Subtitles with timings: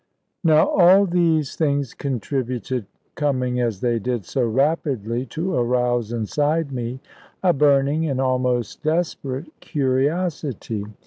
[0.43, 6.99] Now all these things contributed, coming as they did so rapidly, to arouse inside me
[7.43, 10.85] a burning and almost desperate curiosity.